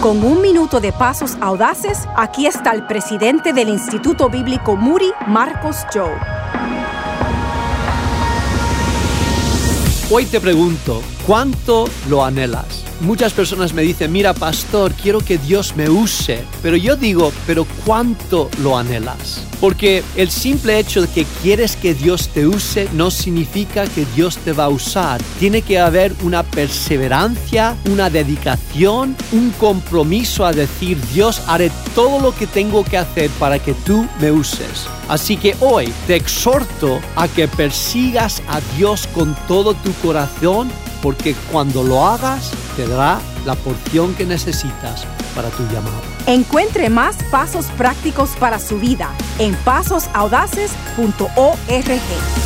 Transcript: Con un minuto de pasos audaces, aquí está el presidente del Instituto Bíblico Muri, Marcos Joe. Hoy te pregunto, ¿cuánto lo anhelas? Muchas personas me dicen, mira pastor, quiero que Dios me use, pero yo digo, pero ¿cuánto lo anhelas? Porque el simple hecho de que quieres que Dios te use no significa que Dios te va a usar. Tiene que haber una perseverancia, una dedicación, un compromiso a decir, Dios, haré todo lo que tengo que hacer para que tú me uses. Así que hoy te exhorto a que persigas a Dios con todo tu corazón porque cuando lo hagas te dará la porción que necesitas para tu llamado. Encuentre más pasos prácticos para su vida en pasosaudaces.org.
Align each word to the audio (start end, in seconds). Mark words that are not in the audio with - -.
Con 0.00 0.22
un 0.22 0.42
minuto 0.42 0.78
de 0.78 0.92
pasos 0.92 1.36
audaces, 1.40 2.06
aquí 2.16 2.46
está 2.46 2.72
el 2.72 2.86
presidente 2.86 3.52
del 3.52 3.68
Instituto 3.70 4.28
Bíblico 4.28 4.76
Muri, 4.76 5.10
Marcos 5.26 5.86
Joe. 5.92 6.12
Hoy 10.10 10.26
te 10.26 10.40
pregunto, 10.40 11.02
¿cuánto 11.26 11.88
lo 12.08 12.24
anhelas? 12.24 12.84
Muchas 13.00 13.32
personas 13.32 13.74
me 13.74 13.82
dicen, 13.82 14.10
mira 14.10 14.32
pastor, 14.32 14.92
quiero 14.92 15.20
que 15.20 15.36
Dios 15.36 15.76
me 15.76 15.90
use, 15.90 16.44
pero 16.62 16.76
yo 16.76 16.96
digo, 16.96 17.30
pero 17.46 17.66
¿cuánto 17.84 18.48
lo 18.62 18.78
anhelas? 18.78 19.42
Porque 19.60 20.02
el 20.16 20.30
simple 20.30 20.78
hecho 20.78 21.02
de 21.02 21.08
que 21.08 21.26
quieres 21.42 21.76
que 21.76 21.94
Dios 21.94 22.28
te 22.28 22.46
use 22.46 22.88
no 22.92 23.10
significa 23.10 23.86
que 23.86 24.06
Dios 24.14 24.38
te 24.38 24.52
va 24.52 24.64
a 24.64 24.68
usar. 24.68 25.20
Tiene 25.38 25.62
que 25.62 25.78
haber 25.78 26.14
una 26.22 26.42
perseverancia, 26.42 27.76
una 27.90 28.08
dedicación, 28.08 29.16
un 29.32 29.50
compromiso 29.52 30.44
a 30.44 30.52
decir, 30.52 30.98
Dios, 31.12 31.42
haré 31.46 31.70
todo 31.94 32.20
lo 32.20 32.34
que 32.34 32.46
tengo 32.46 32.84
que 32.84 32.98
hacer 32.98 33.30
para 33.38 33.58
que 33.58 33.74
tú 33.74 34.06
me 34.20 34.30
uses. 34.30 34.86
Así 35.08 35.36
que 35.36 35.54
hoy 35.60 35.92
te 36.06 36.16
exhorto 36.16 37.00
a 37.14 37.28
que 37.28 37.48
persigas 37.48 38.42
a 38.48 38.60
Dios 38.76 39.06
con 39.08 39.36
todo 39.46 39.74
tu 39.74 39.92
corazón 39.94 40.70
porque 41.06 41.36
cuando 41.52 41.84
lo 41.84 42.04
hagas 42.04 42.50
te 42.74 42.84
dará 42.84 43.20
la 43.44 43.54
porción 43.54 44.12
que 44.16 44.26
necesitas 44.26 45.06
para 45.36 45.50
tu 45.50 45.62
llamado. 45.72 46.02
Encuentre 46.26 46.90
más 46.90 47.14
pasos 47.30 47.66
prácticos 47.76 48.30
para 48.40 48.58
su 48.58 48.80
vida 48.80 49.12
en 49.38 49.54
pasosaudaces.org. 49.54 52.45